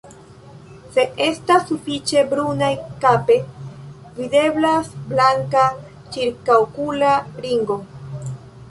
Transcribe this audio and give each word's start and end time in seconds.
Se 0.95 1.03
estas 1.25 1.67
sufiĉe 1.71 2.23
brunaj 2.31 2.71
kape, 3.05 3.37
videblas 4.17 4.91
blanka 5.13 5.71
ĉirkaŭokula 6.17 7.15
ringo. 7.47 7.79